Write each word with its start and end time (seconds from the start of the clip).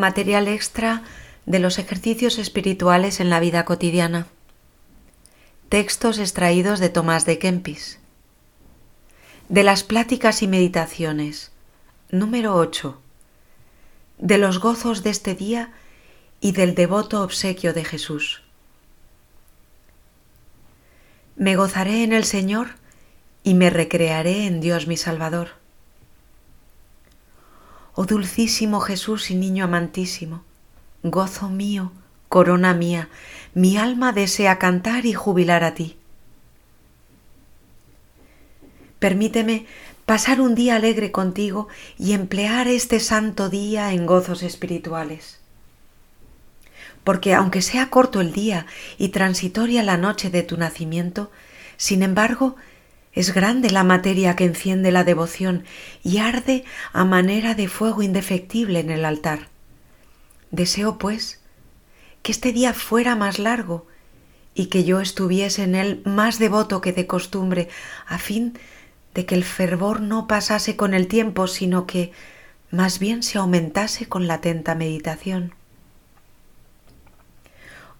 Material 0.00 0.48
extra 0.48 1.02
de 1.44 1.58
los 1.58 1.78
ejercicios 1.78 2.38
espirituales 2.38 3.20
en 3.20 3.28
la 3.28 3.38
vida 3.38 3.66
cotidiana. 3.66 4.28
Textos 5.68 6.18
extraídos 6.18 6.80
de 6.80 6.88
Tomás 6.88 7.26
de 7.26 7.38
Kempis. 7.38 7.98
De 9.50 9.62
las 9.62 9.84
pláticas 9.84 10.40
y 10.40 10.48
meditaciones. 10.48 11.52
Número 12.10 12.56
8. 12.56 12.98
De 14.16 14.38
los 14.38 14.58
gozos 14.58 15.02
de 15.02 15.10
este 15.10 15.34
día 15.34 15.70
y 16.40 16.52
del 16.52 16.74
devoto 16.74 17.22
obsequio 17.22 17.74
de 17.74 17.84
Jesús. 17.84 18.40
Me 21.36 21.56
gozaré 21.56 22.04
en 22.04 22.14
el 22.14 22.24
Señor 22.24 22.68
y 23.44 23.52
me 23.52 23.68
recrearé 23.68 24.46
en 24.46 24.62
Dios 24.62 24.86
mi 24.86 24.96
Salvador. 24.96 25.59
Oh 28.02 28.06
dulcísimo 28.06 28.80
Jesús 28.80 29.30
y 29.30 29.34
niño 29.34 29.64
amantísimo, 29.64 30.42
gozo 31.02 31.50
mío, 31.50 31.92
corona 32.30 32.72
mía, 32.72 33.10
mi 33.52 33.76
alma 33.76 34.12
desea 34.12 34.58
cantar 34.58 35.04
y 35.04 35.12
jubilar 35.12 35.64
a 35.64 35.74
ti. 35.74 35.98
Permíteme 39.00 39.66
pasar 40.06 40.40
un 40.40 40.54
día 40.54 40.76
alegre 40.76 41.12
contigo 41.12 41.68
y 41.98 42.14
emplear 42.14 42.68
este 42.68 43.00
santo 43.00 43.50
día 43.50 43.92
en 43.92 44.06
gozos 44.06 44.42
espirituales. 44.42 45.38
Porque 47.04 47.34
aunque 47.34 47.60
sea 47.60 47.90
corto 47.90 48.22
el 48.22 48.32
día 48.32 48.64
y 48.96 49.10
transitoria 49.10 49.82
la 49.82 49.98
noche 49.98 50.30
de 50.30 50.42
tu 50.42 50.56
nacimiento, 50.56 51.30
sin 51.76 52.02
embargo, 52.02 52.56
es 53.12 53.34
grande 53.34 53.70
la 53.70 53.84
materia 53.84 54.36
que 54.36 54.44
enciende 54.44 54.92
la 54.92 55.04
devoción 55.04 55.64
y 56.02 56.18
arde 56.18 56.64
a 56.92 57.04
manera 57.04 57.54
de 57.54 57.68
fuego 57.68 58.02
indefectible 58.02 58.78
en 58.80 58.90
el 58.90 59.04
altar. 59.04 59.48
Deseo, 60.50 60.98
pues, 60.98 61.40
que 62.22 62.32
este 62.32 62.52
día 62.52 62.72
fuera 62.72 63.16
más 63.16 63.38
largo 63.38 63.86
y 64.54 64.66
que 64.66 64.84
yo 64.84 65.00
estuviese 65.00 65.64
en 65.64 65.74
él 65.74 66.02
más 66.04 66.38
devoto 66.38 66.80
que 66.80 66.92
de 66.92 67.06
costumbre, 67.06 67.68
a 68.06 68.18
fin 68.18 68.58
de 69.14 69.26
que 69.26 69.34
el 69.34 69.44
fervor 69.44 70.00
no 70.00 70.26
pasase 70.26 70.76
con 70.76 70.94
el 70.94 71.08
tiempo, 71.08 71.46
sino 71.46 71.86
que 71.86 72.12
más 72.70 72.98
bien 73.00 73.22
se 73.22 73.38
aumentase 73.38 74.06
con 74.06 74.26
la 74.26 74.34
atenta 74.34 74.74
meditación. 74.74 75.54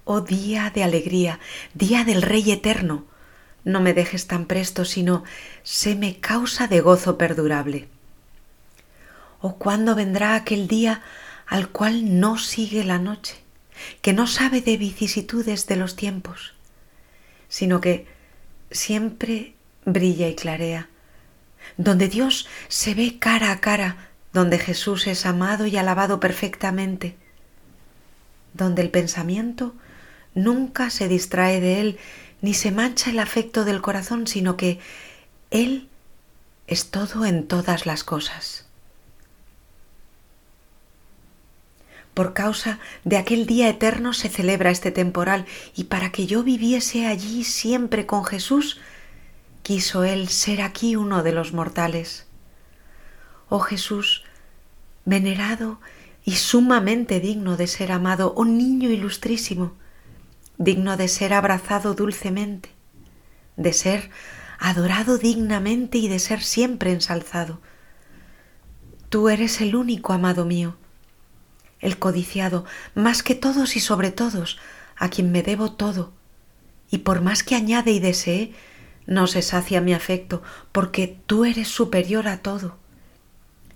Oh 0.05 0.21
día 0.21 0.71
de 0.71 0.85
alegría, 0.85 1.41
día 1.75 2.05
del 2.05 2.23
Rey 2.23 2.51
eterno, 2.51 3.05
no 3.65 3.81
me 3.81 3.95
dejes 3.95 4.27
tan 4.27 4.47
presto, 4.47 4.85
sino 4.85 5.25
séme 5.63 6.19
causa 6.21 6.67
de 6.67 6.81
gozo 6.81 7.19
perdurable. 7.19 7.89
¿O 9.41 9.57
cuándo 9.57 9.95
vendrá 9.95 10.35
aquel 10.35 10.69
día 10.69 11.03
al 11.47 11.69
cual 11.69 12.21
no 12.21 12.39
sigue 12.39 12.85
la 12.85 12.99
noche, 12.99 13.37
que 14.03 14.13
no 14.13 14.27
sabe 14.27 14.61
de 14.61 14.77
vicisitudes 14.77 15.67
de 15.67 15.77
los 15.77 15.97
tiempos, 15.97 16.55
sino 17.49 17.81
que 17.81 18.07
siempre 18.71 19.55
brilla 19.85 20.29
y 20.29 20.37
clarea, 20.37 20.89
donde 21.77 22.09
Dios 22.09 22.49
se 22.69 22.95
ve 22.95 23.19
cara 23.19 23.53
a 23.53 23.61
cara, 23.61 23.97
donde 24.33 24.59
Jesús 24.59 25.07
es 25.07 25.27
amado 25.27 25.67
y 25.67 25.77
alabado 25.77 26.21
perfectamente, 26.21 27.17
donde 28.55 28.83
el 28.83 28.91
pensamiento 28.91 29.75
nunca 30.35 30.91
se 30.91 31.09
distrae 31.09 31.61
de 31.61 31.81
Él 31.81 31.99
ni 32.41 32.55
se 32.55 32.71
mancha 32.71 33.11
el 33.11 33.19
afecto 33.19 33.65
del 33.65 33.83
corazón, 33.83 34.27
sino 34.27 34.57
que 34.57 34.79
Él 35.51 35.89
es 36.67 36.91
todo 36.91 37.25
en 37.25 37.47
todas 37.47 37.87
las 37.87 38.05
cosas. 38.05 38.67
Por 42.15 42.35
causa 42.35 42.81
de 43.05 43.17
aquel 43.17 43.47
día 43.47 43.69
eterno 43.69 44.13
se 44.13 44.29
celebra 44.29 44.71
este 44.71 44.91
temporal 44.91 45.47
y 45.75 45.85
para 45.85 46.11
que 46.13 46.27
yo 46.27 46.43
viviese 46.43 47.07
allí 47.07 47.45
siempre 47.45 48.05
con 48.07 48.25
Jesús, 48.25 48.81
quiso 49.63 50.05
Él 50.05 50.29
ser 50.29 50.63
aquí 50.63 50.97
uno 50.97 51.23
de 51.23 51.33
los 51.33 51.53
mortales. 51.53 52.27
Oh 53.49 53.61
Jesús, 53.61 54.25
venerado 55.05 55.81
y 56.25 56.37
sumamente 56.37 57.21
digno 57.21 57.57
de 57.57 57.67
ser 57.67 57.93
amado, 57.93 58.35
oh 58.37 58.45
niño 58.45 58.91
ilustrísimo, 58.91 59.73
digno 60.61 60.99
de 60.99 61.09
ser 61.09 61.33
abrazado 61.33 61.95
dulcemente, 61.95 62.69
de 63.57 63.73
ser 63.73 64.11
adorado 64.59 65.17
dignamente 65.17 65.97
y 65.97 66.07
de 66.07 66.19
ser 66.19 66.43
siempre 66.43 66.93
ensalzado. 66.93 67.63
Tú 69.09 69.31
eres 69.31 69.63
el 69.63 69.75
único 69.75 70.13
amado 70.13 70.45
mío, 70.45 70.77
el 71.81 71.99
codiciado, 71.99 72.67
más 72.95 73.23
que 73.23 73.35
todos 73.35 73.75
y 73.75 73.81
sobre 73.81 74.11
todos, 74.11 74.59
a 74.97 75.09
quien 75.09 75.33
me 75.33 75.43
debo 75.43 75.73
todo, 75.73 76.13
y 76.91 76.99
por 76.99 77.23
más 77.23 77.43
que 77.43 77.55
añade 77.55 77.93
y 77.93 77.99
desee, 77.99 78.53
no 79.07 79.29
se 79.29 79.41
sacia 79.41 79.81
mi 79.81 79.95
afecto, 79.95 80.43
porque 80.73 81.19
tú 81.25 81.47
eres 81.47 81.69
superior 81.69 82.29
a 82.29 82.43
todo. 82.43 82.77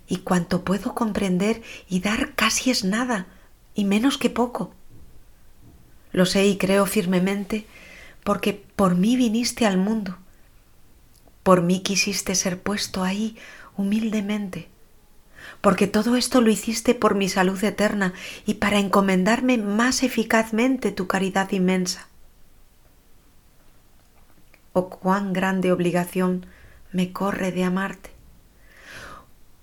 Y 0.07 0.17
cuanto 0.17 0.63
puedo 0.63 0.93
comprender 0.93 1.63
y 1.89 2.01
dar 2.01 2.35
casi 2.35 2.69
es 2.69 2.83
nada, 2.83 3.25
y 3.73 3.85
menos 3.85 4.19
que 4.19 4.29
poco. 4.29 4.75
Lo 6.15 6.25
sé 6.25 6.45
y 6.47 6.55
creo 6.55 6.85
firmemente 6.85 7.65
porque 8.23 8.53
por 8.53 8.95
mí 8.95 9.17
viniste 9.17 9.65
al 9.65 9.77
mundo. 9.77 10.17
Por 11.43 11.61
mí 11.61 11.81
quisiste 11.81 12.35
ser 12.35 12.57
puesto 12.57 13.03
ahí 13.03 13.35
humildemente. 13.75 14.69
Porque 15.59 15.87
todo 15.87 16.15
esto 16.15 16.39
lo 16.39 16.49
hiciste 16.49 16.95
por 16.95 17.15
mi 17.15 17.27
salud 17.27 17.61
eterna 17.61 18.13
y 18.45 18.53
para 18.53 18.79
encomendarme 18.79 19.57
más 19.57 20.03
eficazmente 20.03 20.93
tu 20.93 21.05
caridad 21.05 21.51
inmensa. 21.51 22.07
Oh, 24.71 24.89
cuán 24.89 25.33
grande 25.33 25.73
obligación 25.73 26.45
me 26.93 27.11
corre 27.11 27.51
de 27.51 27.65
amarte. 27.65 28.14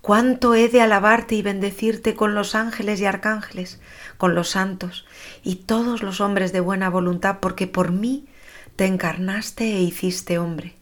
Cuánto 0.02 0.56
he 0.56 0.68
de 0.68 0.80
alabarte 0.80 1.36
y 1.36 1.42
bendecirte 1.42 2.16
con 2.16 2.34
los 2.34 2.56
ángeles 2.56 3.00
y 3.00 3.04
arcángeles, 3.06 3.80
con 4.18 4.34
los 4.34 4.50
santos 4.50 5.06
y 5.44 5.56
todos 5.56 6.02
los 6.02 6.20
hombres 6.20 6.52
de 6.52 6.58
buena 6.58 6.90
voluntad, 6.90 7.38
porque 7.40 7.68
por 7.68 7.92
mí 7.92 8.26
te 8.74 8.86
encarnaste 8.86 9.76
e 9.76 9.80
hiciste 9.80 10.38
hombre. 10.38 10.74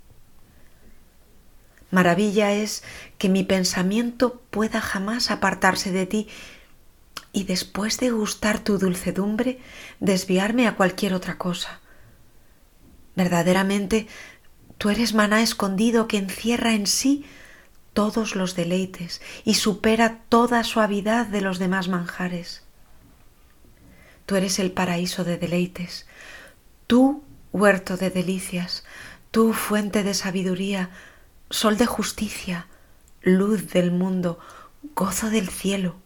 Maravilla 1.91 2.53
es 2.53 2.83
que 3.19 3.29
mi 3.29 3.45
pensamiento 3.45 4.41
pueda 4.49 4.81
jamás 4.81 5.31
apartarse 5.31 5.93
de 5.93 6.07
ti 6.07 6.29
y 7.31 7.45
después 7.45 7.99
de 7.99 8.13
gustar 8.13 8.59
tu 8.61 8.79
dulcedumbre 8.79 9.61
desviarme 9.99 10.67
a 10.67 10.77
cualquier 10.77 11.13
otra 11.13 11.37
cosa. 11.37 11.81
Verdaderamente, 13.17 14.07
tú 14.79 14.89
eres 14.89 15.13
maná 15.13 15.43
escondido 15.43 16.09
que 16.09 16.17
encierra 16.17 16.73
en 16.73 16.87
sí 16.87 17.27
todos 17.93 18.37
los 18.37 18.55
deleites 18.55 19.21
y 19.45 19.55
supera 19.55 20.21
toda 20.29 20.65
suavidad 20.65 21.27
de 21.27 21.41
los 21.41 21.59
demás 21.59 21.89
manjares. 21.89 22.63
Tú 24.27 24.37
eres 24.37 24.59
el 24.59 24.71
paraíso 24.73 25.25
de 25.25 25.39
deleites, 25.39 26.07
tú 26.87 27.25
huerto 27.53 27.97
de 27.97 28.11
delicias, 28.11 28.85
tú 29.31 29.53
fuente 29.53 30.03
de 30.03 30.15
sabiduría, 30.15 30.91
sol 31.51 31.77
de 31.77 31.87
justicia, 31.87 32.67
luz 33.23 33.73
del 33.73 33.91
mundo, 33.91 34.39
gozo 34.95 35.31
del 35.31 35.49
cielo, 35.49 35.97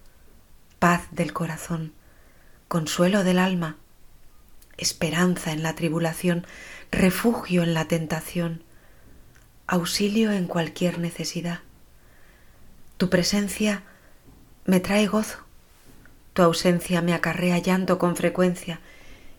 paz 0.79 1.07
del 1.11 1.33
corazón, 1.33 1.93
consuelo 2.69 3.25
del 3.25 3.39
alma, 3.39 3.77
esperanza 4.77 5.53
en 5.53 5.63
la 5.63 5.75
tribulación, 5.75 6.47
refugio 6.91 7.63
en 7.63 7.75
la 7.75 7.87
tentación, 7.87 8.65
auxilio 9.67 10.33
en 10.33 10.47
cualquier 10.47 10.99
necesidad. 10.99 11.61
Tu 12.97 13.11
presencia 13.11 13.83
me 14.67 14.81
trae 14.81 15.07
gozo, 15.07 15.39
tu 16.33 16.43
ausencia 16.43 17.03
me 17.03 17.15
acarrea 17.15 17.59
llanto 17.59 17.99
con 17.99 18.17
frecuencia, 18.17 18.81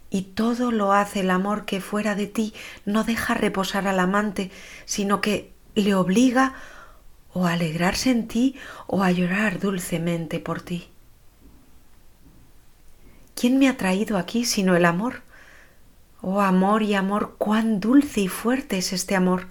y 0.10 0.22
todo 0.22 0.72
lo 0.72 0.94
hace 0.94 1.22
el 1.22 1.30
amor 1.30 1.66
que 1.66 1.81
fuera 1.81 2.16
de 2.16 2.28
ti 2.28 2.54
no 2.86 3.04
deja 3.04 3.34
reposar 3.34 3.88
al 3.88 4.00
amante, 4.00 4.52
sino 4.86 5.22
que 5.22 5.52
le 5.74 5.94
obliga 5.94 6.54
o 7.34 7.46
a 7.46 7.54
alegrarse 7.54 8.12
en 8.12 8.28
ti 8.28 8.56
o 8.88 9.04
a 9.04 9.12
llorar 9.12 9.60
dulcemente 9.60 10.40
por 10.40 10.62
ti. 10.62 10.88
¿Quién 13.36 13.60
me 13.60 13.68
ha 13.68 13.75
traído 13.75 14.18
aquí 14.18 14.46
sino 14.46 14.75
el 14.75 14.86
amor? 14.86 15.22
Oh 16.22 16.42
amor 16.42 16.81
y 16.81 16.94
amor, 16.94 17.36
cuán 17.38 17.80
dulce 17.81 18.22
y 18.22 18.28
fuerte 18.30 18.78
es 18.78 18.94
este 18.94 19.16
amor. 19.16 19.48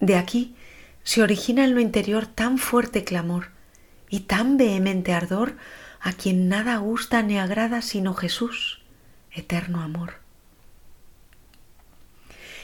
De 0.00 0.16
aquí 0.16 0.54
se 1.04 1.22
origina 1.22 1.64
en 1.64 1.74
lo 1.74 1.80
interior 1.80 2.26
tan 2.26 2.58
fuerte 2.58 3.04
clamor 3.04 3.50
y 4.08 4.20
tan 4.20 4.56
vehemente 4.56 5.12
ardor 5.12 5.56
a 6.00 6.12
quien 6.12 6.48
nada 6.48 6.76
gusta 6.78 7.22
ni 7.22 7.38
agrada 7.38 7.82
sino 7.82 8.14
Jesús, 8.14 8.82
eterno 9.30 9.80
amor. 9.80 10.14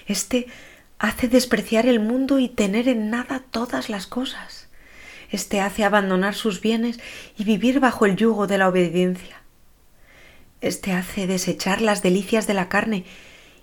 Este 0.06 0.46
hace 0.98 1.28
despreciar 1.28 1.86
el 1.86 2.00
mundo 2.00 2.38
y 2.38 2.48
tener 2.48 2.88
en 2.88 3.10
nada 3.10 3.42
todas 3.50 3.88
las 3.88 4.06
cosas. 4.06 4.68
Este 5.30 5.60
hace 5.60 5.84
abandonar 5.84 6.34
sus 6.34 6.60
bienes 6.60 6.98
y 7.38 7.44
vivir 7.44 7.78
bajo 7.78 8.04
el 8.04 8.16
yugo 8.16 8.46
de 8.46 8.58
la 8.58 8.68
obediencia. 8.68 9.42
Este 10.60 10.92
hace 10.92 11.26
desechar 11.26 11.80
las 11.80 12.02
delicias 12.02 12.46
de 12.46 12.54
la 12.54 12.68
carne 12.68 13.04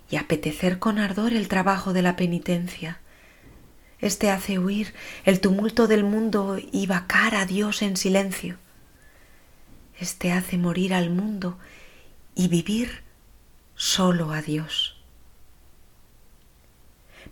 y 0.09 0.15
apetecer 0.15 0.79
con 0.79 0.97
ardor 0.97 1.33
el 1.33 1.47
trabajo 1.47 1.93
de 1.93 2.01
la 2.01 2.15
penitencia. 2.15 2.99
Este 3.99 4.29
hace 4.29 4.59
huir 4.59 4.93
el 5.25 5.39
tumulto 5.39 5.87
del 5.87 6.03
mundo 6.03 6.57
y 6.71 6.85
vacar 6.85 7.35
a 7.35 7.45
Dios 7.45 7.81
en 7.81 7.97
silencio. 7.97 8.57
Este 9.99 10.31
hace 10.31 10.57
morir 10.57 10.93
al 10.93 11.09
mundo 11.09 11.57
y 12.35 12.47
vivir 12.47 13.01
solo 13.75 14.31
a 14.31 14.41
Dios. 14.41 14.97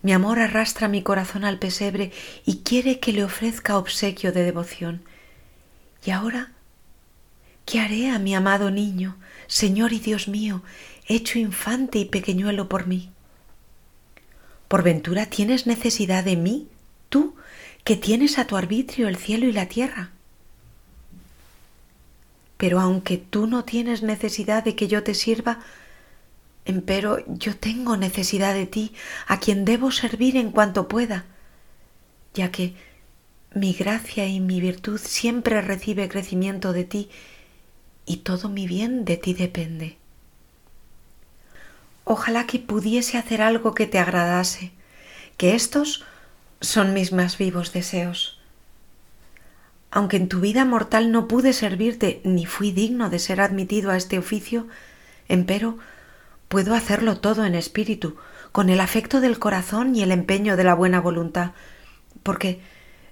Mi 0.02 0.12
amor 0.12 0.40
arrastra 0.40 0.88
mi 0.88 1.02
corazón 1.02 1.44
al 1.44 1.58
pesebre 1.58 2.12
y 2.44 2.58
quiere 2.58 2.98
que 2.98 3.12
le 3.12 3.24
ofrezca 3.24 3.78
obsequio 3.78 4.32
de 4.32 4.44
devoción. 4.44 5.02
Y 6.04 6.10
ahora, 6.10 6.52
¿qué 7.64 7.80
haré 7.80 8.10
a 8.10 8.18
mi 8.18 8.34
amado 8.34 8.70
niño, 8.70 9.16
Señor 9.46 9.92
y 9.92 10.00
Dios 10.00 10.28
mío, 10.28 10.62
hecho 11.06 11.38
infante 11.38 11.98
y 11.98 12.04
pequeñuelo 12.04 12.68
por 12.68 12.86
mí? 12.86 13.10
¿Por 14.68 14.82
ventura 14.82 15.26
tienes 15.26 15.66
necesidad 15.66 16.24
de 16.24 16.36
mí, 16.36 16.68
tú, 17.08 17.34
que 17.84 17.96
tienes 17.96 18.38
a 18.38 18.46
tu 18.46 18.56
arbitrio 18.56 19.06
el 19.08 19.16
cielo 19.16 19.46
y 19.46 19.52
la 19.52 19.66
tierra? 19.66 20.10
Pero 22.56 22.80
aunque 22.80 23.16
tú 23.16 23.46
no 23.46 23.64
tienes 23.64 24.02
necesidad 24.02 24.64
de 24.64 24.74
que 24.74 24.88
yo 24.88 25.02
te 25.02 25.14
sirva, 25.14 25.60
empero 26.64 27.22
yo 27.28 27.56
tengo 27.56 27.96
necesidad 27.96 28.54
de 28.54 28.66
ti, 28.66 28.92
a 29.26 29.38
quien 29.38 29.64
debo 29.64 29.92
servir 29.92 30.36
en 30.36 30.50
cuanto 30.50 30.88
pueda, 30.88 31.26
ya 32.34 32.50
que 32.50 32.74
mi 33.54 33.72
gracia 33.72 34.26
y 34.26 34.40
mi 34.40 34.60
virtud 34.60 35.00
siempre 35.02 35.62
recibe 35.62 36.08
crecimiento 36.08 36.72
de 36.72 36.84
ti, 36.84 37.08
y 38.04 38.18
todo 38.18 38.48
mi 38.48 38.66
bien 38.66 39.04
de 39.04 39.16
ti 39.16 39.32
depende. 39.32 39.96
Ojalá 42.08 42.46
que 42.46 42.60
pudiese 42.60 43.18
hacer 43.18 43.42
algo 43.42 43.74
que 43.74 43.88
te 43.88 43.98
agradase, 43.98 44.70
que 45.36 45.56
estos 45.56 46.04
son 46.60 46.94
mis 46.94 47.12
más 47.12 47.36
vivos 47.36 47.72
deseos. 47.72 48.38
Aunque 49.90 50.16
en 50.16 50.28
tu 50.28 50.38
vida 50.38 50.64
mortal 50.64 51.10
no 51.10 51.26
pude 51.26 51.52
servirte 51.52 52.20
ni 52.22 52.46
fui 52.46 52.70
digno 52.70 53.10
de 53.10 53.18
ser 53.18 53.40
admitido 53.40 53.90
a 53.90 53.96
este 53.96 54.18
oficio, 54.18 54.68
empero 55.26 55.78
puedo 56.46 56.76
hacerlo 56.76 57.18
todo 57.18 57.44
en 57.44 57.56
espíritu, 57.56 58.16
con 58.52 58.70
el 58.70 58.78
afecto 58.78 59.20
del 59.20 59.40
corazón 59.40 59.96
y 59.96 60.04
el 60.04 60.12
empeño 60.12 60.56
de 60.56 60.62
la 60.62 60.74
buena 60.74 61.00
voluntad, 61.00 61.54
porque 62.22 62.60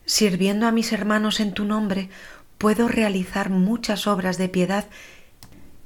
sirviendo 0.06 0.68
a 0.68 0.72
mis 0.72 0.92
hermanos 0.92 1.40
en 1.40 1.52
tu 1.52 1.64
nombre, 1.64 2.10
puedo 2.58 2.86
realizar 2.86 3.50
muchas 3.50 4.06
obras 4.06 4.38
de 4.38 4.48
piedad 4.48 4.86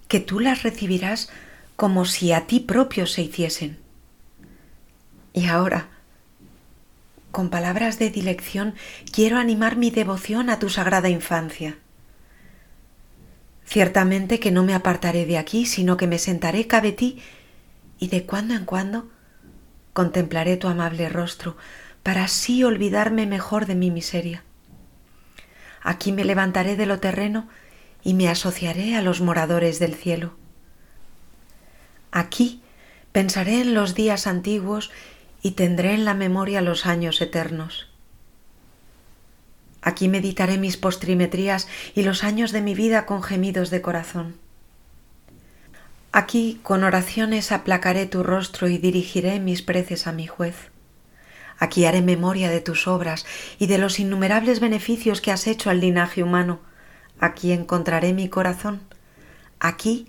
que 0.08 0.20
tú 0.20 0.40
las 0.40 0.62
recibirás 0.62 1.31
como 1.78 2.06
si 2.06 2.32
a 2.32 2.48
ti 2.48 2.58
propio 2.58 3.06
se 3.06 3.22
hiciesen. 3.22 3.78
Y 5.32 5.46
ahora, 5.46 5.86
con 7.30 7.50
palabras 7.50 8.00
de 8.00 8.10
dilección, 8.10 8.75
quiero 9.12 9.38
animar 9.38 9.76
mi 9.76 9.92
devoción 9.92 10.50
a 10.50 10.58
tu 10.58 10.70
sagrada 10.70 11.08
infancia. 11.08 11.78
Ciertamente 13.64 14.40
que 14.40 14.50
no 14.50 14.64
me 14.64 14.75
apartaré 14.75 15.25
de 15.25 15.38
aquí, 15.38 15.66
sino 15.66 15.96
que 15.96 16.08
me 16.08 16.19
sentaré 16.19 16.66
cabe 16.66 16.90
ti 16.90 17.22
y 18.00 18.08
de 18.08 18.26
cuando 18.26 18.54
en 18.54 18.64
cuando 18.64 19.08
contemplaré 19.92 20.56
tu 20.56 20.66
amable 20.66 21.08
rostro 21.08 21.56
para 22.02 22.25
así 22.25 22.64
olvidarme 22.64 23.25
mejor 23.25 23.66
de 23.66 23.76
mi 23.76 23.92
miseria. 23.92 24.42
Aquí 25.80 26.10
me 26.10 26.25
levantaré 26.25 26.75
de 26.75 26.86
lo 26.86 26.98
terreno 26.98 27.46
y 28.02 28.14
me 28.14 28.28
asociaré 28.28 28.96
a 28.96 29.00
los 29.00 29.20
moradores 29.20 29.78
del 29.78 29.94
cielo. 29.94 30.48
Aquí 32.10 32.62
pensaré 33.12 33.60
en 33.60 33.75
los 33.75 33.94
días 33.94 34.26
antiguos 34.26 34.90
y 35.43 35.52
tendré 35.52 35.94
en 35.94 36.05
la 36.05 36.14
memoria 36.14 36.60
los 36.60 36.87
años 36.87 37.20
eternos. 37.20 37.88
Aquí 39.81 40.08
meditaré 40.08 40.58
mis 40.58 40.76
postrimetrías 40.76 41.69
y 41.94 42.02
los 42.02 42.25
años 42.25 42.52
de 42.52 42.60
mi 42.60 42.75
vida 42.75 43.06
con 43.06 43.22
gemidos 43.22 43.70
de 43.70 43.81
corazón. 43.81 44.37
Aquí 46.10 46.58
con 46.62 46.84
oraciones 46.84 47.52
aplacaré 47.52 48.06
tu 48.06 48.22
rostro 48.22 48.69
y 48.69 48.78
dirigiré 48.78 49.40
mis 49.40 49.62
preces 49.62 50.06
a 50.06 50.12
mi 50.12 50.26
juez. 50.26 50.56
Aquí 51.58 51.84
haré 51.84 52.02
memoria 52.02 52.49
de 52.50 52.61
tus 52.61 52.87
obras 52.87 53.26
y 53.58 53.66
de 53.66 53.78
los 53.78 53.99
innumerables 53.99 54.61
beneficios 54.61 55.20
que 55.20 55.32
has 55.32 55.46
hecho 55.46 55.70
al 55.70 55.81
linaje 55.81 56.22
humano. 56.22 56.61
Aquí 57.20 57.52
encontraré 57.52 58.12
mi 58.12 58.28
corazón. 58.28 58.81
Aquí 59.61 60.08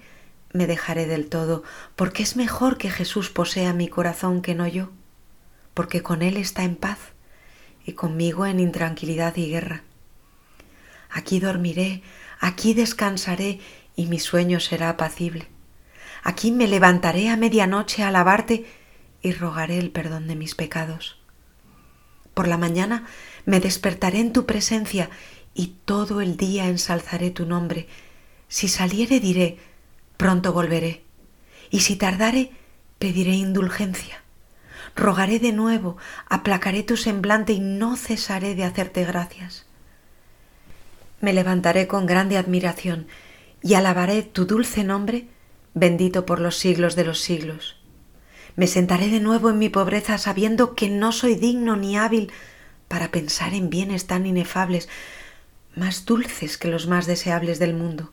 me 0.51 0.67
dejaré 0.67 1.05
del 1.05 1.29
todo, 1.29 1.63
porque 1.95 2.23
es 2.23 2.35
mejor 2.35 2.77
que 2.77 2.89
Jesús 2.89 3.29
posea 3.29 3.73
mi 3.73 3.87
corazón 3.87 4.41
que 4.41 4.55
no 4.55 4.67
yo 4.67 4.89
porque 5.79 6.03
con 6.03 6.21
Él 6.21 6.35
está 6.35 6.63
en 6.63 6.75
paz 6.75 6.97
y 7.85 7.93
conmigo 7.93 8.45
en 8.45 8.59
intranquilidad 8.59 9.37
y 9.37 9.49
guerra. 9.49 9.83
Aquí 11.09 11.39
dormiré, 11.39 12.03
aquí 12.41 12.73
descansaré 12.73 13.61
y 13.95 14.07
mi 14.07 14.19
sueño 14.19 14.59
será 14.59 14.89
apacible. 14.89 15.47
Aquí 16.21 16.51
me 16.51 16.67
levantaré 16.67 17.29
a 17.29 17.37
medianoche 17.37 18.03
a 18.03 18.09
alabarte 18.09 18.65
y 19.21 19.31
rogaré 19.31 19.77
el 19.77 19.89
perdón 19.91 20.27
de 20.27 20.35
mis 20.35 20.53
pecados. 20.53 21.17
Por 22.33 22.49
la 22.49 22.57
mañana 22.57 23.05
me 23.45 23.61
despertaré 23.61 24.19
en 24.19 24.33
tu 24.33 24.45
presencia 24.45 25.09
y 25.53 25.77
todo 25.85 26.19
el 26.19 26.35
día 26.35 26.67
ensalzaré 26.67 27.31
tu 27.31 27.45
nombre. 27.45 27.87
Si 28.49 28.67
saliere 28.67 29.21
diré, 29.21 29.59
pronto 30.19 30.53
volveré, 30.53 31.03
y 31.71 31.79
si 31.79 31.95
tardare, 31.95 32.51
pediré 32.99 33.31
indulgencia 33.33 34.19
rogaré 34.95 35.39
de 35.39 35.51
nuevo, 35.51 35.97
aplacaré 36.27 36.83
tu 36.83 36.97
semblante 36.97 37.53
y 37.53 37.59
no 37.59 37.95
cesaré 37.95 38.55
de 38.55 38.65
hacerte 38.65 39.05
gracias. 39.05 39.65
Me 41.21 41.33
levantaré 41.33 41.87
con 41.87 42.05
grande 42.05 42.37
admiración 42.37 43.07
y 43.61 43.73
alabaré 43.73 44.23
tu 44.23 44.45
dulce 44.45 44.83
nombre, 44.83 45.27
bendito 45.73 46.25
por 46.25 46.39
los 46.39 46.57
siglos 46.57 46.95
de 46.95 47.05
los 47.05 47.19
siglos. 47.19 47.77
Me 48.55 48.67
sentaré 48.67 49.09
de 49.09 49.19
nuevo 49.19 49.49
en 49.49 49.57
mi 49.57 49.69
pobreza 49.69 50.17
sabiendo 50.17 50.75
que 50.75 50.89
no 50.89 51.11
soy 51.11 51.35
digno 51.35 51.75
ni 51.75 51.97
hábil 51.97 52.31
para 52.87 53.11
pensar 53.11 53.53
en 53.53 53.69
bienes 53.69 54.07
tan 54.07 54.25
inefables, 54.25 54.89
más 55.75 56.05
dulces 56.05 56.57
que 56.57 56.67
los 56.67 56.87
más 56.87 57.05
deseables 57.05 57.59
del 57.59 57.73
mundo. 57.73 58.11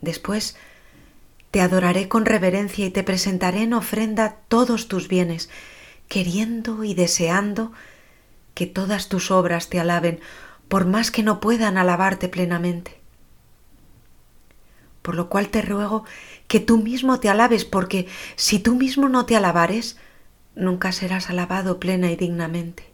Después 0.00 0.56
te 1.50 1.60
adoraré 1.60 2.08
con 2.08 2.26
reverencia 2.26 2.86
y 2.86 2.90
te 2.90 3.02
presentaré 3.02 3.62
en 3.62 3.74
ofrenda 3.74 4.36
todos 4.48 4.88
tus 4.88 5.08
bienes, 5.08 5.48
queriendo 6.08 6.84
y 6.84 6.94
deseando 6.94 7.72
que 8.54 8.66
todas 8.66 9.08
tus 9.08 9.30
obras 9.30 9.68
te 9.68 9.80
alaben, 9.80 10.20
por 10.68 10.86
más 10.86 11.10
que 11.10 11.22
no 11.22 11.40
puedan 11.40 11.78
alabarte 11.78 12.28
plenamente. 12.28 13.00
Por 15.02 15.14
lo 15.14 15.28
cual 15.28 15.48
te 15.48 15.62
ruego 15.62 16.04
que 16.48 16.60
tú 16.60 16.78
mismo 16.78 17.20
te 17.20 17.28
alabes, 17.28 17.64
porque 17.64 18.08
si 18.36 18.58
tú 18.58 18.74
mismo 18.74 19.08
no 19.08 19.24
te 19.24 19.36
alabares, 19.36 19.96
nunca 20.54 20.92
serás 20.92 21.30
alabado 21.30 21.80
plena 21.80 22.10
y 22.10 22.16
dignamente. 22.16 22.84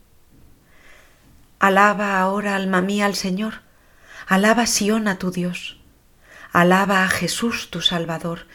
Alaba 1.58 2.20
ahora, 2.20 2.54
alma 2.54 2.82
mía, 2.82 3.06
al 3.06 3.14
Señor, 3.14 3.62
alaba 4.28 4.66
Sión 4.66 5.08
a 5.08 5.18
tu 5.18 5.30
Dios, 5.30 5.80
alaba 6.54 7.02
a 7.02 7.08
Jesús 7.08 7.68
tu 7.68 7.82
Salvador, 7.82 8.46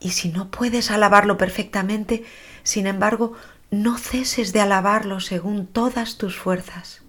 y 0.00 0.10
si 0.10 0.28
no 0.28 0.50
puedes 0.50 0.90
alabarlo 0.90 1.38
perfectamente, 1.38 2.24
sin 2.64 2.88
embargo, 2.88 3.32
no 3.70 3.96
ceses 3.96 4.52
de 4.52 4.60
alabarlo 4.60 5.20
según 5.20 5.66
todas 5.66 6.18
tus 6.18 6.36
fuerzas. 6.36 7.00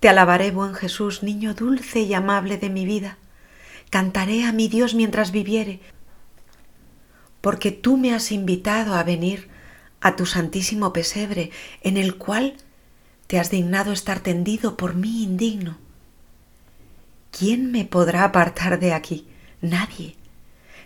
Te 0.00 0.08
alabaré, 0.08 0.50
buen 0.50 0.74
Jesús, 0.74 1.22
niño 1.22 1.54
dulce 1.54 2.00
y 2.00 2.12
amable 2.12 2.58
de 2.58 2.70
mi 2.70 2.84
vida. 2.84 3.18
Cantaré 3.88 4.44
a 4.44 4.52
mi 4.52 4.66
Dios 4.66 4.94
mientras 4.94 5.30
viviere, 5.30 5.80
porque 7.40 7.70
tú 7.70 7.96
me 7.96 8.14
has 8.14 8.32
invitado 8.32 8.94
a 8.94 9.04
venir 9.04 9.48
a 10.00 10.16
tu 10.16 10.26
santísimo 10.26 10.92
pesebre, 10.92 11.52
en 11.82 11.98
el 11.98 12.16
cual 12.16 12.56
te 13.28 13.38
has 13.38 13.50
dignado 13.50 13.92
estar 13.92 14.18
tendido 14.18 14.76
por 14.76 14.94
mí 14.94 15.22
indigno. 15.22 15.78
¿Quién 17.38 17.70
me 17.70 17.84
podrá 17.84 18.24
apartar 18.24 18.80
de 18.80 18.92
aquí? 18.92 19.28
Nadie. 19.60 20.16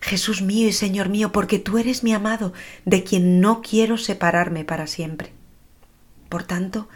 Jesús 0.02 0.42
mío 0.42 0.68
y 0.68 0.72
Señor 0.72 1.08
mío, 1.08 1.32
porque 1.32 1.58
tú 1.58 1.78
eres 1.78 2.02
mi 2.02 2.12
amado, 2.12 2.52
de 2.84 3.04
quien 3.04 3.40
no 3.40 3.62
quiero 3.62 3.96
separarme 3.96 4.62
para 4.64 4.86
siempre. 4.86 5.32
Por 6.28 6.42
tanto, 6.42 6.88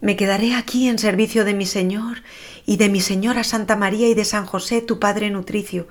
me 0.00 0.16
quedaré 0.16 0.54
aquí 0.54 0.88
en 0.88 0.98
servicio 0.98 1.44
de 1.44 1.54
mi 1.54 1.64
Señor 1.64 2.22
y 2.64 2.76
de 2.76 2.88
mi 2.88 3.00
Señora 3.00 3.44
Santa 3.44 3.76
María 3.76 4.08
y 4.08 4.14
de 4.14 4.24
San 4.24 4.46
José, 4.46 4.80
tu 4.80 4.98
Padre 4.98 5.30
nutricio, 5.30 5.86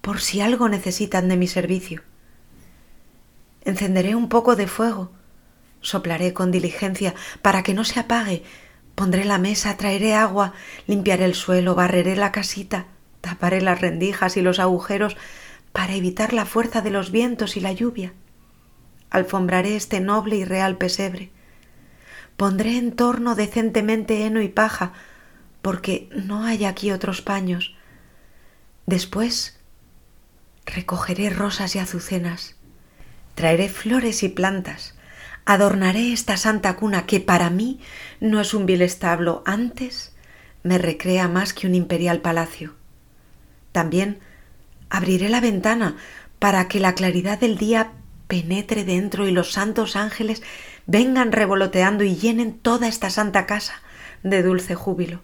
por 0.00 0.20
si 0.20 0.40
algo 0.40 0.68
necesitan 0.68 1.28
de 1.28 1.36
mi 1.36 1.46
servicio. 1.46 2.02
Encenderé 3.64 4.16
un 4.16 4.28
poco 4.28 4.56
de 4.56 4.66
fuego, 4.66 5.12
soplaré 5.82 6.32
con 6.32 6.50
diligencia 6.50 7.14
para 7.42 7.62
que 7.62 7.74
no 7.74 7.84
se 7.84 8.00
apague, 8.00 8.42
Pondré 8.98 9.24
la 9.24 9.38
mesa, 9.38 9.76
traeré 9.76 10.16
agua, 10.16 10.54
limpiaré 10.88 11.24
el 11.24 11.36
suelo, 11.36 11.76
barreré 11.76 12.16
la 12.16 12.32
casita, 12.32 12.86
taparé 13.20 13.60
las 13.60 13.80
rendijas 13.80 14.36
y 14.36 14.42
los 14.42 14.58
agujeros 14.58 15.16
para 15.70 15.94
evitar 15.94 16.32
la 16.32 16.44
fuerza 16.44 16.80
de 16.80 16.90
los 16.90 17.12
vientos 17.12 17.56
y 17.56 17.60
la 17.60 17.70
lluvia. 17.70 18.12
Alfombraré 19.10 19.76
este 19.76 20.00
noble 20.00 20.34
y 20.34 20.44
real 20.44 20.78
pesebre. 20.78 21.30
Pondré 22.36 22.76
en 22.76 22.90
torno 22.90 23.36
decentemente 23.36 24.26
heno 24.26 24.42
y 24.42 24.48
paja, 24.48 24.92
porque 25.62 26.08
no 26.10 26.42
hay 26.42 26.64
aquí 26.64 26.90
otros 26.90 27.22
paños. 27.22 27.76
Después 28.86 29.60
recogeré 30.66 31.30
rosas 31.30 31.76
y 31.76 31.78
azucenas, 31.78 32.56
traeré 33.36 33.68
flores 33.68 34.24
y 34.24 34.28
plantas, 34.28 34.97
adornaré 35.48 36.12
esta 36.12 36.36
santa 36.36 36.76
cuna 36.76 37.06
que 37.06 37.20
para 37.20 37.48
mí 37.48 37.80
no 38.20 38.38
es 38.38 38.52
un 38.52 38.66
vil 38.66 38.82
establo, 38.82 39.42
antes 39.46 40.12
me 40.62 40.76
recrea 40.76 41.26
más 41.26 41.54
que 41.54 41.66
un 41.66 41.74
imperial 41.74 42.20
palacio. 42.20 42.74
También 43.72 44.18
abriré 44.90 45.30
la 45.30 45.40
ventana 45.40 45.96
para 46.38 46.68
que 46.68 46.80
la 46.80 46.94
claridad 46.94 47.40
del 47.40 47.56
día 47.56 47.92
penetre 48.26 48.84
dentro 48.84 49.26
y 49.26 49.30
los 49.30 49.50
santos 49.50 49.96
ángeles 49.96 50.42
vengan 50.84 51.32
revoloteando 51.32 52.04
y 52.04 52.16
llenen 52.16 52.52
toda 52.52 52.86
esta 52.86 53.08
santa 53.08 53.46
casa 53.46 53.80
de 54.22 54.42
dulce 54.42 54.74
júbilo. 54.74 55.22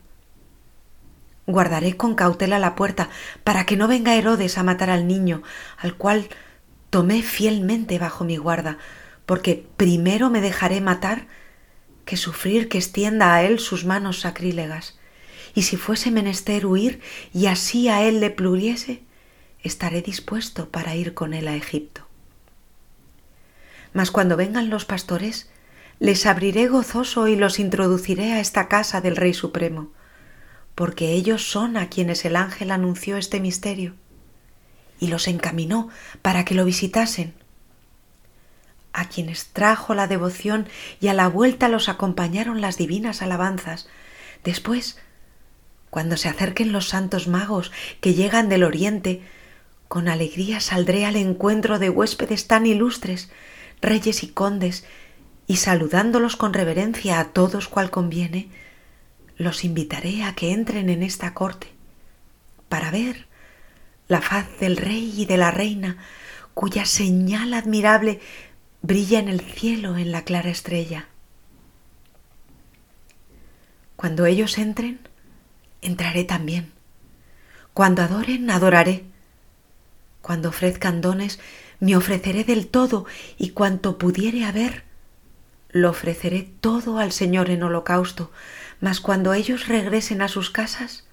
Guardaré 1.46 1.98
con 1.98 2.14
cautela 2.14 2.58
la 2.58 2.76
puerta 2.76 3.10
para 3.44 3.66
que 3.66 3.76
no 3.76 3.88
venga 3.88 4.14
Herodes 4.14 4.56
a 4.56 4.62
matar 4.62 4.88
al 4.88 5.06
niño, 5.06 5.42
al 5.76 5.96
cual 5.96 6.30
tomé 6.88 7.20
fielmente 7.20 7.98
bajo 7.98 8.24
mi 8.24 8.38
guarda, 8.38 8.78
porque 9.26 9.66
primero 9.76 10.30
me 10.30 10.40
dejaré 10.40 10.80
matar 10.80 11.26
que 12.04 12.16
sufrir 12.16 12.68
que 12.68 12.78
extienda 12.78 13.34
a 13.34 13.42
él 13.42 13.58
sus 13.58 13.84
manos 13.84 14.20
sacrílegas. 14.20 14.98
Y 15.54 15.62
si 15.62 15.76
fuese 15.76 16.10
menester 16.10 16.66
huir 16.66 17.00
y 17.32 17.46
así 17.46 17.88
a 17.88 18.02
él 18.02 18.20
le 18.20 18.30
pluriese, 18.30 19.02
estaré 19.62 20.02
dispuesto 20.02 20.68
para 20.68 20.94
ir 20.94 21.14
con 21.14 21.32
él 21.32 21.48
a 21.48 21.56
Egipto. 21.56 22.06
Mas 23.92 24.10
cuando 24.10 24.36
vengan 24.36 24.70
los 24.70 24.84
pastores, 24.84 25.48
les 26.00 26.26
abriré 26.26 26.66
gozoso 26.66 27.28
y 27.28 27.36
los 27.36 27.58
introduciré 27.58 28.32
a 28.32 28.40
esta 28.40 28.68
casa 28.68 29.00
del 29.00 29.16
Rey 29.16 29.32
Supremo, 29.32 29.92
porque 30.74 31.12
ellos 31.12 31.48
son 31.48 31.76
a 31.76 31.88
quienes 31.88 32.24
el 32.24 32.34
ángel 32.34 32.72
anunció 32.72 33.16
este 33.16 33.38
misterio, 33.38 33.94
y 34.98 35.06
los 35.06 35.28
encaminó 35.28 35.88
para 36.20 36.44
que 36.44 36.54
lo 36.54 36.64
visitasen 36.64 37.34
a 38.94 39.08
quienes 39.08 39.48
trajo 39.48 39.94
la 39.94 40.06
devoción 40.06 40.66
y 41.00 41.08
a 41.08 41.14
la 41.14 41.28
vuelta 41.28 41.68
los 41.68 41.88
acompañaron 41.88 42.60
las 42.60 42.78
divinas 42.78 43.20
alabanzas. 43.20 43.88
Después, 44.44 44.98
cuando 45.90 46.16
se 46.16 46.28
acerquen 46.28 46.72
los 46.72 46.88
santos 46.88 47.28
magos 47.28 47.72
que 48.00 48.14
llegan 48.14 48.48
del 48.48 48.64
oriente, 48.64 49.22
con 49.88 50.08
alegría 50.08 50.60
saldré 50.60 51.04
al 51.04 51.16
encuentro 51.16 51.78
de 51.78 51.90
huéspedes 51.90 52.46
tan 52.46 52.66
ilustres, 52.66 53.30
reyes 53.82 54.22
y 54.22 54.28
condes, 54.28 54.84
y 55.46 55.56
saludándolos 55.56 56.36
con 56.36 56.54
reverencia 56.54 57.20
a 57.20 57.26
todos 57.26 57.68
cual 57.68 57.90
conviene, 57.90 58.48
los 59.36 59.64
invitaré 59.64 60.22
a 60.22 60.34
que 60.34 60.52
entren 60.52 60.88
en 60.88 61.02
esta 61.02 61.34
corte, 61.34 61.68
para 62.68 62.90
ver 62.90 63.26
la 64.08 64.20
faz 64.20 64.46
del 64.58 64.76
rey 64.76 65.12
y 65.16 65.26
de 65.26 65.36
la 65.36 65.50
reina, 65.50 65.98
cuya 66.54 66.86
señal 66.86 67.52
admirable 67.54 68.20
brilla 68.86 69.18
en 69.18 69.28
el 69.28 69.40
cielo 69.40 69.96
en 69.96 70.12
la 70.12 70.24
clara 70.24 70.50
estrella. 70.50 71.08
Cuando 73.96 74.26
ellos 74.26 74.58
entren, 74.58 75.00
entraré 75.80 76.24
también. 76.24 76.70
Cuando 77.72 78.02
adoren, 78.02 78.50
adoraré. 78.50 79.04
Cuando 80.20 80.50
ofrezcan 80.50 81.00
dones, 81.00 81.40
me 81.80 81.96
ofreceré 81.96 82.44
del 82.44 82.66
todo 82.66 83.06
y 83.38 83.50
cuanto 83.50 83.96
pudiere 83.96 84.44
haber, 84.44 84.84
lo 85.70 85.88
ofreceré 85.88 86.42
todo 86.60 86.98
al 86.98 87.10
Señor 87.10 87.48
en 87.48 87.62
holocausto, 87.62 88.30
mas 88.82 89.00
cuando 89.00 89.32
ellos 89.32 89.66
regresen 89.66 90.20
a 90.20 90.28
sus 90.28 90.50
casas, 90.50 91.06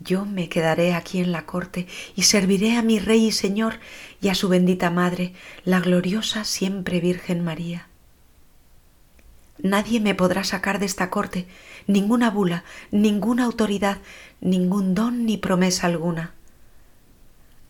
yo 0.00 0.24
me 0.24 0.48
quedaré 0.48 0.94
aquí 0.94 1.20
en 1.20 1.32
la 1.32 1.44
corte 1.44 1.86
y 2.14 2.22
serviré 2.22 2.76
a 2.76 2.82
mi 2.82 2.98
Rey 2.98 3.26
y 3.26 3.32
Señor 3.32 3.80
y 4.20 4.28
a 4.28 4.34
su 4.34 4.48
bendita 4.48 4.90
Madre, 4.90 5.34
la 5.64 5.80
gloriosa 5.80 6.44
siempre 6.44 7.00
Virgen 7.00 7.44
María. 7.44 7.88
Nadie 9.60 9.98
me 9.98 10.14
podrá 10.14 10.44
sacar 10.44 10.78
de 10.78 10.86
esta 10.86 11.10
corte, 11.10 11.48
ninguna 11.88 12.30
bula, 12.30 12.64
ninguna 12.92 13.44
autoridad, 13.44 13.98
ningún 14.40 14.94
don 14.94 15.26
ni 15.26 15.36
promesa 15.36 15.88
alguna. 15.88 16.32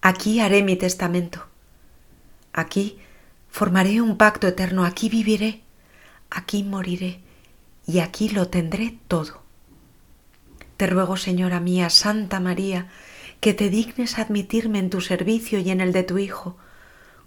Aquí 0.02 0.40
haré 0.40 0.62
mi 0.62 0.76
testamento. 0.76 1.46
Aquí 2.52 2.98
formaré 3.48 4.02
un 4.02 4.18
pacto 4.18 4.46
eterno, 4.46 4.84
aquí 4.84 5.08
viviré, 5.08 5.62
aquí 6.28 6.62
moriré 6.62 7.20
y 7.86 8.00
aquí 8.00 8.28
lo 8.28 8.48
tendré 8.48 8.98
todo. 9.08 9.47
Te 10.78 10.86
ruego, 10.86 11.16
Señora 11.16 11.58
mía, 11.58 11.90
Santa 11.90 12.38
María, 12.38 12.86
que 13.40 13.52
te 13.52 13.68
dignes 13.68 14.16
admitirme 14.16 14.78
en 14.78 14.90
tu 14.90 15.00
servicio 15.00 15.58
y 15.58 15.70
en 15.70 15.80
el 15.80 15.92
de 15.92 16.04
tu 16.04 16.18
Hijo, 16.18 16.56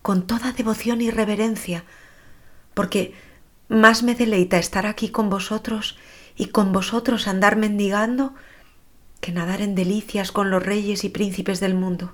con 0.01 0.25
toda 0.25 0.53
devoción 0.53 1.01
y 1.01 1.11
reverencia, 1.11 1.83
porque 2.73 3.13
más 3.67 4.03
me 4.03 4.15
deleita 4.15 4.57
estar 4.57 4.85
aquí 4.85 5.09
con 5.09 5.29
vosotros 5.29 5.97
y 6.37 6.45
con 6.45 6.71
vosotros 6.71 7.27
andar 7.27 7.57
mendigando 7.57 8.33
que 9.19 9.33
nadar 9.33 9.59
en 9.59 9.75
delicias 9.75 10.31
con 10.31 10.49
los 10.49 10.63
reyes 10.63 11.03
y 11.03 11.09
príncipes 11.09 11.59
del 11.59 11.73
mundo. 11.73 12.13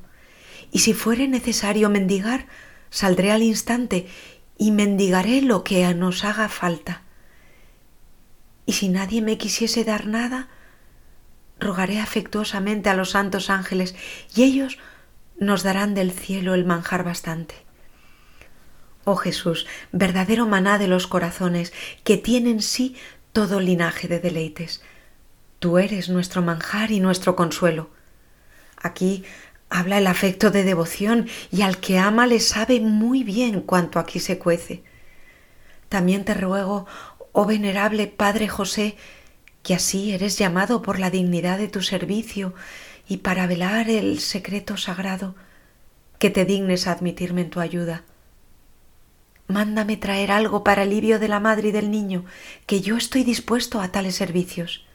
Y 0.71 0.79
si 0.79 0.93
fuere 0.93 1.27
necesario 1.27 1.87
mendigar, 1.91 2.47
saldré 2.89 3.31
al 3.31 3.43
instante 3.43 4.07
y 4.57 4.71
mendigaré 4.71 5.43
lo 5.43 5.63
que 5.63 5.93
nos 5.93 6.23
haga 6.23 6.49
falta. 6.49 7.03
Y 8.65 8.73
si 8.73 8.89
nadie 8.89 9.21
me 9.21 9.37
quisiese 9.37 9.83
dar 9.83 10.07
nada, 10.07 10.49
rogaré 11.59 11.99
afectuosamente 11.99 12.89
a 12.89 12.93
los 12.93 13.11
santos 13.11 13.49
ángeles 13.49 13.95
y 14.35 14.43
ellos 14.43 14.77
nos 15.39 15.63
darán 15.63 15.93
del 15.93 16.11
cielo 16.11 16.53
el 16.53 16.65
manjar 16.65 17.03
bastante. 17.03 17.55
Oh 19.03 19.15
Jesús, 19.15 19.67
verdadero 19.91 20.45
maná 20.45 20.77
de 20.77 20.87
los 20.87 21.07
corazones, 21.07 21.71
que 22.03 22.17
tiene 22.17 22.49
en 22.51 22.61
sí 22.61 22.95
todo 23.31 23.59
linaje 23.59 24.07
de 24.07 24.19
deleites. 24.19 24.81
Tú 25.59 25.77
eres 25.77 26.09
nuestro 26.09 26.41
manjar 26.41 26.91
y 26.91 26.99
nuestro 26.99 27.35
consuelo. 27.35 27.89
Aquí 28.75 29.23
habla 29.69 29.97
el 29.97 30.07
afecto 30.07 30.51
de 30.51 30.63
devoción 30.63 31.27
y 31.51 31.61
al 31.61 31.77
que 31.77 31.99
ama 31.99 32.27
le 32.27 32.39
sabe 32.39 32.79
muy 32.79 33.23
bien 33.23 33.61
cuanto 33.61 33.99
aquí 33.99 34.19
se 34.19 34.37
cuece. 34.37 34.83
También 35.89 36.25
te 36.25 36.33
ruego, 36.33 36.85
oh 37.31 37.45
venerable 37.45 38.07
Padre 38.07 38.47
José, 38.47 38.97
que 39.67 39.75
así 39.75 40.13
eres 40.13 40.37
llamado 40.37 40.81
por 40.81 40.97
la 40.97 41.09
dignidad 41.09 41.57
de 41.57 41.67
tu 41.67 41.81
servicio 41.81 42.53
y 43.05 43.17
para 43.17 43.47
velar 43.47 43.89
el 43.89 44.19
secreto 44.19 44.77
sagrado, 44.77 45.35
que 46.19 46.29
te 46.29 46.45
dignes 46.45 46.87
a 46.87 46.93
admitirme 46.93 47.41
en 47.41 47.49
tu 47.49 47.59
ayuda. 47.59 48.03
Mándame 49.49 49.97
traer 49.97 50.31
algo 50.31 50.63
para 50.63 50.83
alivio 50.83 51.19
de 51.19 51.27
la 51.27 51.41
madre 51.41 51.67
y 51.67 51.71
del 51.73 51.91
niño, 51.91 52.23
que 52.65 52.79
yo 52.79 52.95
estoy 52.95 53.25
dispuesto 53.25 53.81
a 53.81 53.91
tales 53.91 54.15
servicios. 54.15 54.85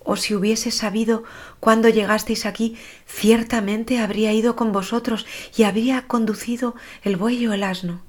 O 0.00 0.16
si 0.16 0.34
hubiese 0.34 0.72
sabido 0.72 1.22
cuándo 1.60 1.88
llegasteis 1.88 2.46
aquí, 2.46 2.76
ciertamente 3.06 4.00
habría 4.00 4.32
ido 4.32 4.56
con 4.56 4.72
vosotros 4.72 5.24
y 5.56 5.62
habría 5.62 6.08
conducido 6.08 6.74
el 7.04 7.14
buey 7.14 7.46
o 7.46 7.52
el 7.52 7.62
asno. 7.62 8.02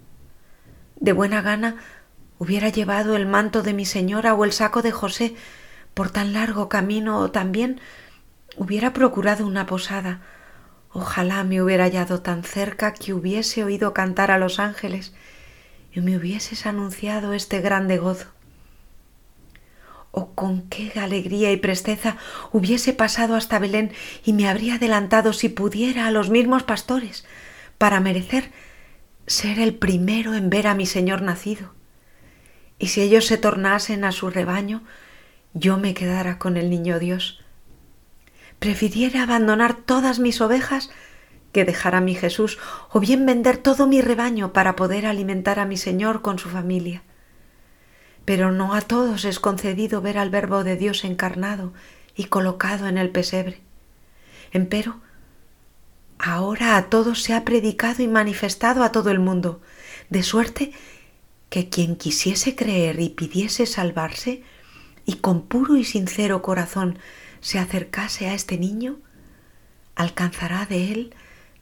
De 0.95 1.11
buena 1.11 1.43
gana 1.43 1.77
hubiera 2.43 2.67
llevado 2.67 3.15
el 3.15 3.25
manto 3.25 3.63
de 3.63 3.73
mi 3.73 3.85
señora 3.85 4.33
o 4.33 4.43
el 4.43 4.51
saco 4.51 4.81
de 4.81 4.91
José 4.91 5.33
por 5.93 6.09
tan 6.09 6.33
largo 6.33 6.67
camino 6.67 7.19
o 7.19 7.31
también 7.31 7.79
hubiera 8.57 8.91
procurado 8.91 9.47
una 9.47 9.65
posada. 9.65 10.19
Ojalá 10.91 11.45
me 11.45 11.61
hubiera 11.61 11.85
hallado 11.85 12.21
tan 12.21 12.43
cerca 12.43 12.93
que 12.93 13.13
hubiese 13.13 13.63
oído 13.63 13.93
cantar 13.93 14.29
a 14.29 14.37
los 14.37 14.59
ángeles 14.59 15.13
y 15.93 16.01
me 16.01 16.17
hubieses 16.17 16.65
anunciado 16.65 17.31
este 17.31 17.61
grande 17.61 17.97
gozo. 17.97 18.27
Oh, 20.11 20.31
con 20.35 20.63
qué 20.63 20.91
alegría 20.99 21.49
y 21.53 21.57
presteza 21.57 22.17
hubiese 22.51 22.91
pasado 22.91 23.35
hasta 23.35 23.57
Belén 23.57 23.93
y 24.25 24.33
me 24.33 24.49
habría 24.49 24.75
adelantado 24.75 25.31
si 25.31 25.47
pudiera 25.47 26.07
a 26.07 26.11
los 26.11 26.29
mismos 26.29 26.63
pastores 26.63 27.25
para 27.77 28.01
merecer 28.01 28.51
ser 29.27 29.59
el 29.59 29.75
primero 29.75 30.33
en 30.33 30.49
ver 30.49 30.67
a 30.67 30.75
mi 30.75 30.85
Señor 30.85 31.21
nacido 31.21 31.73
y 32.83 32.87
si 32.87 32.99
ellos 32.99 33.27
se 33.27 33.37
tornasen 33.37 34.03
a 34.03 34.11
su 34.11 34.29
rebaño, 34.29 34.83
yo 35.53 35.77
me 35.77 35.93
quedara 35.93 36.37
con 36.37 36.57
el 36.57 36.69
niño 36.69 36.99
Dios. 36.99 37.39
Prefiriera 38.59 39.23
abandonar 39.23 39.73
todas 39.73 40.19
mis 40.19 40.41
ovejas 40.41 40.91
que 41.53 41.63
dejar 41.63 41.95
a 41.95 42.01
mi 42.01 42.13
Jesús, 42.13 42.59
o 42.91 42.99
bien 42.99 43.25
vender 43.25 43.55
todo 43.55 43.87
mi 43.87 44.01
rebaño 44.01 44.51
para 44.51 44.75
poder 44.75 45.05
alimentar 45.05 45.59
a 45.59 45.65
mi 45.65 45.77
Señor 45.77 46.21
con 46.21 46.39
su 46.39 46.49
familia. 46.49 47.03
pero 48.25 48.51
no 48.51 48.73
a 48.73 48.81
todos 48.81 49.23
es 49.23 49.39
concedido 49.39 50.01
ver 50.01 50.17
al 50.17 50.29
Verbo 50.29 50.65
de 50.65 50.75
Dios 50.75 51.05
encarnado 51.05 51.71
y 52.17 52.25
colocado 52.25 52.87
en 52.87 52.97
el 52.97 53.11
pesebre. 53.11 53.61
Empero, 54.51 54.99
ahora 56.19 56.75
a 56.75 56.89
todos 56.89 57.23
se 57.23 57.33
ha 57.33 57.45
predicado 57.45 58.03
y 58.03 58.09
manifestado 58.09 58.83
a 58.83 58.91
todo 58.91 59.09
el 59.09 59.19
mundo, 59.19 59.61
de 60.09 60.21
suerte 60.21 60.73
que 61.53 61.69
quien 61.69 61.97
quisiese 61.97 62.55
creer 62.55 62.99
y 62.99 63.09
pidiese 63.09 63.67
salvarse, 63.67 64.41
y 65.05 65.17
con 65.17 65.43
puro 65.43 65.77
y 65.77 65.83
sincero 65.83 66.41
corazón 66.41 66.97
se 67.41 67.59
acercase 67.59 68.27
a 68.27 68.33
este 68.33 68.57
niño, 68.57 68.97
alcanzará 69.93 70.65
de 70.65 70.91
él 70.91 71.15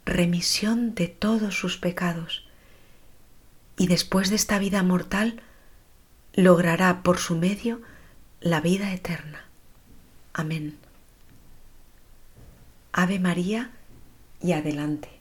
remisión 0.06 0.96
de 0.96 1.10
todos 1.10 1.56
sus 1.56 1.76
pecados, 1.78 2.48
y 3.78 3.88
después 3.88 4.30
de 4.30 4.38
esta 4.38 4.60
vida 4.60 4.82
mortal 4.82 5.42
logrará 6.36 7.04
por 7.04 7.18
su 7.18 7.36
medio 7.36 7.82
la 8.40 8.62
vida 8.62 8.94
eterna. 8.94 9.44
Amén. 10.32 10.78
Ave 12.94 13.20
María 13.20 13.72
y 14.42 14.54
adelante. 14.54 15.21